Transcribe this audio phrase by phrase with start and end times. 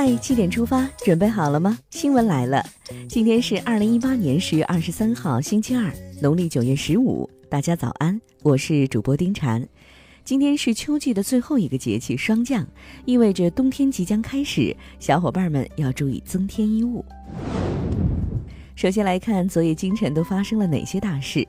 [0.00, 1.76] 嗨，七点出发，准备好了吗？
[1.90, 2.64] 新闻来了，
[3.08, 7.28] 今天是二零一八年十月二十三号，星期二，农历九月十五。
[7.50, 9.66] 大家早安，我是主播丁婵。
[10.24, 12.64] 今天是秋季的最后一个节气霜降，
[13.06, 17.04] 意味着冬天即将开始，小伙伴们要注意增添衣物。
[18.76, 21.44] 首先来看昨夜今晨都发生了哪些大事。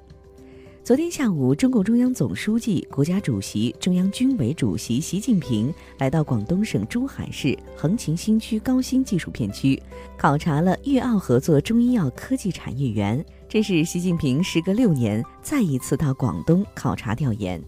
[0.89, 9.79] 昨天下午，中共中央总书记、国家主席、中央军委主席习近平来到广东省珠海市横琴新区高新技术片区，
[10.17, 13.23] 考察了粤澳合作中医药科技产业园。
[13.47, 17.63] 这是习近平时隔六年再一次到广东考察调研。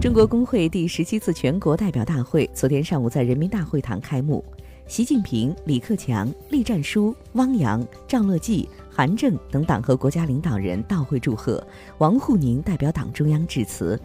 [0.00, 4.44] 中国工会第十七次全国代表大会昨天上午在人民大会堂开幕，
[4.90, 8.68] 习近平、李克强、栗战书、汪洋、赵乐际。
[8.90, 11.64] 韩正等党和国家领导人到会祝贺，
[11.98, 13.96] 王沪宁代表党中央致辞。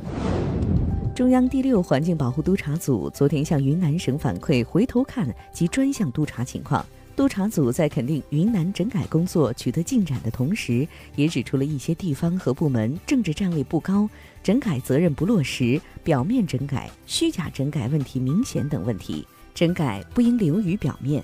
[1.16, 6.86] 中央第六环境保护督察组昨天向云南省反馈回头看及专项督查情况。
[7.16, 14.08] 督查组在肯定云南整改工作取得进展的同时，也指出了一些地方和部门政治站位不高、
[14.44, 19.25] 整改责任不落实、表面整改、虚假整改问题明显等问题，
[19.56, 21.23] 整改不应流于表面。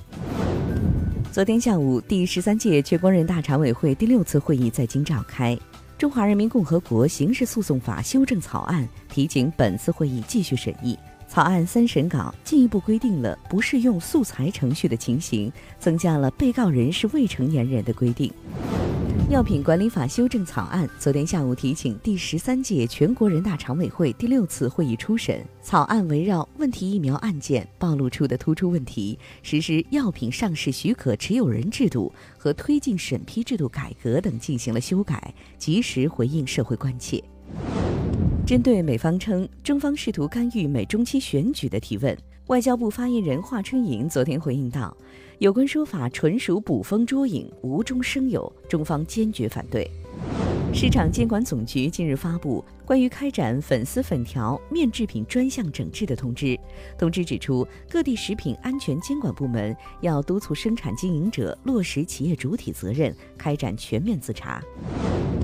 [1.33, 5.53] 昨天下午，第十三届全国人大常委会第六次会议在京召开，
[5.97, 10.97] 《中华人民共和国刑事诉讼法》修正草案提请本次会议继续审议。
[11.27, 18.31] 草案三审稿进一步规定了不适用素材程序的情形，增加了被告人是未成年人的规定。
[19.31, 25.41] 药品管理法修正草案昨天下午提请第十三届全国人大常委会第六次会议初审。
[25.61, 37.23] 草案围绕问题疫苗案件暴露出的突出问题，实施药品上市许可持有人制度和推进审批制度改革等进行了修改，及时回应社会关切。
[38.45, 44.93] 针对美方称中方试图干预美中期选举的提问，外交部发言人华春莹昨天回应道。
[45.41, 49.89] 有关说法纯属捕风捉影，无中生有，中方坚决反对。
[50.71, 56.55] 市场监管总局近日发布关于开展粉丝粉条面制品专项整治的通知，
[56.95, 64.61] 通知指出，各地食品安全监管部门要督促生产经营者落实企业主体责任，开展全面自查。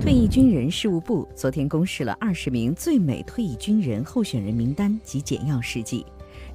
[0.00, 6.06] 退役军人事务部昨天公示了二十名最美退役军人候选人名单及简要事迹。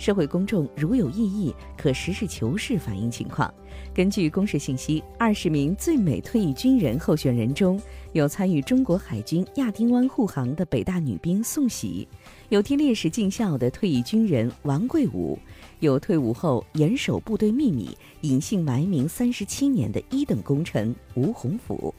[0.03, 3.49] 社会公众如有异议，可实事求是反映情况。
[3.95, 7.81] 根据公示信息，二十名最美退役军人候选人中
[8.11, 12.05] 有参与中国海军亚丁湾护航的北大女兵宋喜，
[12.49, 15.39] 有替烈士尽孝的退役军人王贵武，
[15.79, 21.95] 有退伍后严守部队秘密、隐姓埋名三十七年的一等功臣吴洪甫。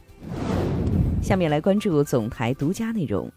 [1.23, 3.33] 下面来关注总台独家内容。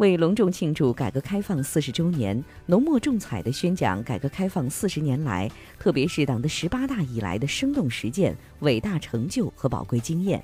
[0.00, 5.46] 为隆重庆祝改革开放四十周年，浓墨重彩地宣讲改革开放四十年来，
[5.78, 10.42] 特别是党的十八大以来的生动实践、伟大成就和宝贵经验，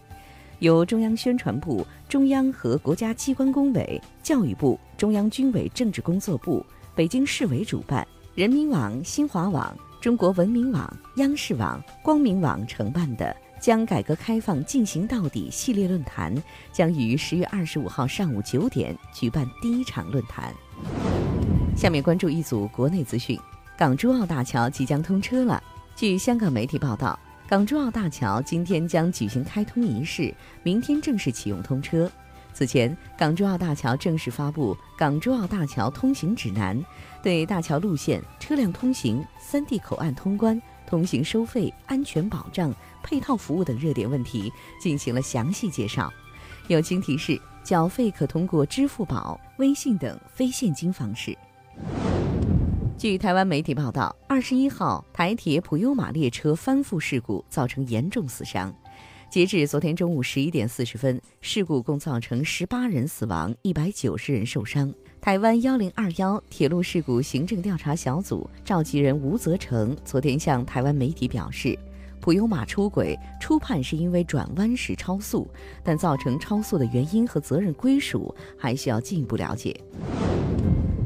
[0.59, 6.63] 由中央宣传部、中央和国家机关工委、教育部、中央军委政治工作部、
[6.95, 13.35] 北京市委主办，人民网、新华网、中国文明网、央视网、光明网承办的。
[13.61, 16.35] 将改革开放进行到底系列论坛
[16.73, 20.55] 将于十月二十五号上午九点举办第一场论坛。
[21.77, 23.39] 下面关注一组国内资讯：
[23.77, 25.63] 港珠澳大桥即将通车了。
[25.95, 27.19] 据香港媒体报道，
[27.49, 32.11] 港珠澳大桥今天将举行开通仪式，明天正式启用通车。
[32.53, 36.75] 此前，港珠澳大桥正式发布《港珠澳大桥通行指南》，
[37.23, 40.61] 对大桥路线、车辆通行、三地口岸通关。
[40.87, 46.13] 通行收费、安全保障、配套服务等热点问题进行了详细介绍。
[46.69, 51.37] 友情提示：缴费可通过支付宝、微信等非现金方式。
[52.99, 58.75] 据台湾媒体报道，二十一号台铁普悠玛列车翻覆事故造成严重死伤。
[59.29, 64.93] 截至昨天中午十一点四十分，事故共造成十八人死亡，一百九十人受伤。
[65.21, 71.77] 台湾幺零二幺铁路事故行政调查小组召集人吴泽成昨天向台湾媒体表示，
[72.21, 75.49] 普悠玛出轨初判是因为转弯时超速，
[75.83, 79.79] 但造成超速的原因和责任归属还需要进一步了解。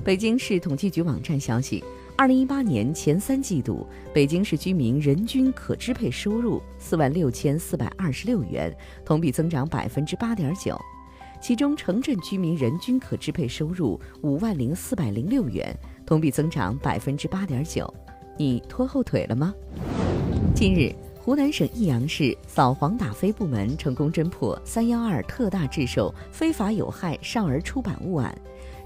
[0.04, 1.82] 北京市统计局网站消息，
[2.16, 10.78] 二零一八年前三季度，北京市居民人均可支配收入四万六千四百二十六元，同比增长百分之八点九。
[11.40, 17.92] 其中，城镇居民人均可支配收入五万零四百零六元，同比增长百分之八点九。
[18.36, 19.54] 你拖后腿了吗？
[20.54, 28.36] 近日，湖南省益阳市扫黄打非部门成功侦破“三幺二”特大制售非法有害少儿出版物案，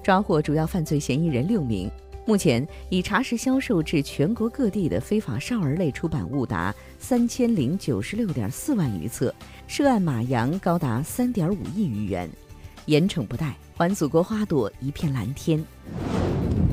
[0.01, 1.91] 抓获主要犯罪嫌疑人六名。
[2.25, 9.33] 目前已查实销售至全国各地的非法少儿类出版物达三千零九十六点四万余册，
[9.67, 12.29] 涉案马洋高达三点五亿余元。
[12.85, 15.63] 严惩不贷，还祖国花朵一片蓝天。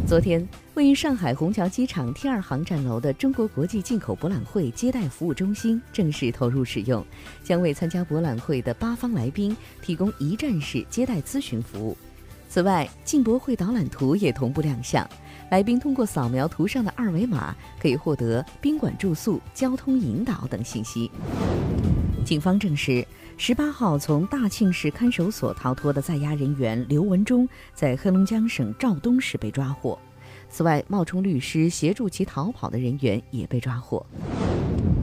[0.07, 7.03] 昨天，位于上海虹桥机场 T 二航站楼的中国国际进口博览会接待服务中心正式投入使用，
[7.43, 11.97] 将为参加博览会的八方来宾提供一站式接待咨询服务。
[12.47, 15.09] 此外，进博会导览图也同步亮相。
[15.51, 21.11] 来宾通过扫描图上的二维码，可以获得宾馆住宿、交通引导等信息。
[22.25, 23.07] 警方证实，
[23.37, 29.99] 十八号从大庆市看守所逃脱的在押人员刘文忠，在黑龙江省肇东市被抓获。
[30.49, 34.05] 此外，冒充律师协助其逃跑的人员也被抓获。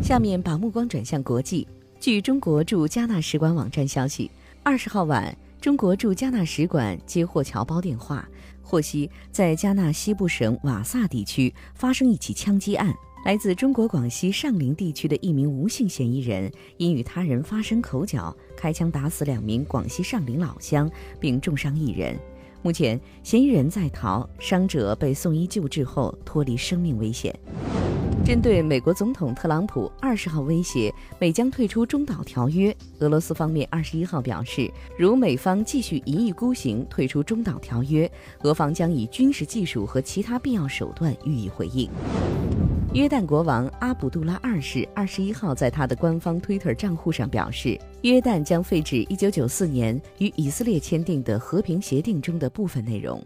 [0.01, 1.67] 下面把目光转向国际。
[1.99, 4.31] 据中国驻加纳使馆网站消息，
[4.63, 8.25] 二十号晚，中国驻加纳使馆接获侨胞电话。
[8.61, 12.93] 获悉，在加纳西部省瓦萨地区发生一起枪击案，
[13.25, 20.89] 来自中国广西上林地区的一名吴姓嫌疑人因与他人发生口角，开枪打死两名广西上林老乡，
[21.19, 22.17] 并重伤一人。
[22.61, 27.37] 目前，嫌疑人在逃，伤者被送医救治后脱离生命危险。
[28.23, 38.09] 针对美国总统特朗普二十号威胁美将退出中导条约，俄罗斯方面二十一号表示，如美方继续一意孤行退出中导条约，
[38.43, 41.89] 俄方将以军事技术和其他必要手段予以回应。
[42.91, 53.23] 约旦国王阿卜杜拉二世二十一号在他的官方 Twitter 账户上表示，约旦将废止一九九四年与以色列签订的和平协定中的部分内容。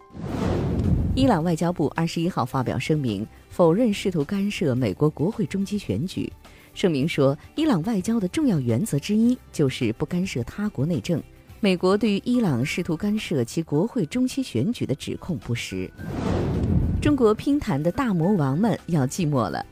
[1.16, 6.30] 伊朗外交部二十一号发表声明，否认试图干涉美国国会中期选举。
[6.74, 11.24] 声明说，伊朗外交的重要原则之一就是不干涉他国内政。
[11.62, 15.90] 美国对于伊朗试图干涉其国会中期选举的指控不实。
[17.04, 19.66] 中国乒坛的大魔王们要寂寞了。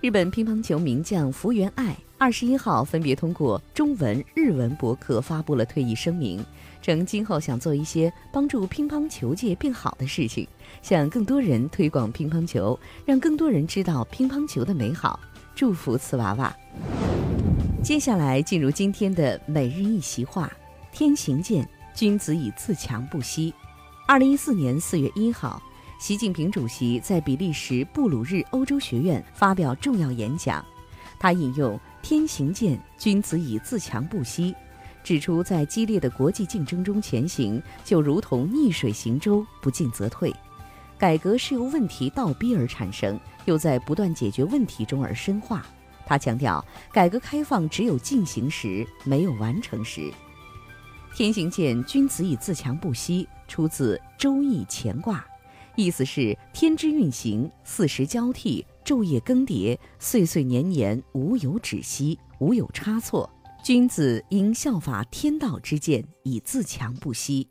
[0.00, 6.40] 日本乒乓球名将福原爱二十一号分别通过中文、日文博客发布了退役声明。
[6.80, 10.46] 称今后想做一些帮助乒乓球界变好的事情，
[10.80, 15.18] 向更多人推广乒乓球，让更多人知道乒乓球的美好。
[15.56, 16.56] 祝福瓷娃娃。
[17.82, 20.48] 接下来进入今天的每日一席话：
[20.92, 23.52] 天行健，君子以自强不息。
[24.06, 25.60] 二零一四年四月一号，
[25.98, 30.64] 习近平主席在比利时布鲁日欧洲学院发表重要演讲，
[31.18, 34.54] 他引用“天行健，君子以自强不息”。
[35.02, 40.32] 指出，在激烈的国际竞争中前行，就如同逆水行舟，不进则退。
[40.96, 45.66] 改革是由问题倒逼而产生，又在不断解决问题中而深化。
[46.06, 50.12] 他强调，改革开放只有进行时，没有完成时。
[51.12, 55.24] 天行健，君子以自强不息，出自《周易》乾卦，
[55.78, 63.30] 意思是天之运行，四时交替，昼夜更迭，岁岁年年，无有止息，无有差错。
[63.62, 67.46] 君子应效法天道之见，以自强不息。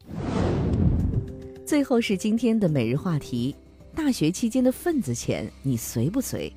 [1.65, 3.55] 最后是今天的每日话题：
[3.95, 6.51] 大学期间的份子钱，你随不随？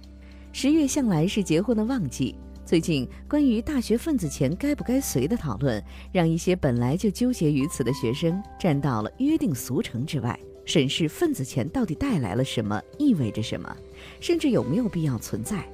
[0.52, 2.34] 十月向来是结婚的旺季，
[2.70, 5.82] 最近关于大学份子钱该不该随的讨论，
[6.12, 13.76] 让一些本来就纠结于此的学生站到了约定俗成之外，审视份子钱到底带来了什么，意味着什么，
[14.20, 15.69] 甚至有没有必要存在。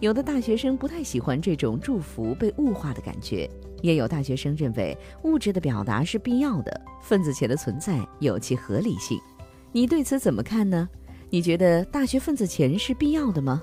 [0.00, 3.48] 有的大学生不太喜欢这种祝福被物化的感觉，
[3.80, 9.16] 也有大学生认为物质的表达是必要的，份子钱的存在有其合理性。
[9.70, 10.88] 你对此怎么看呢？
[11.30, 13.62] 你觉得大学份子钱是必要的吗？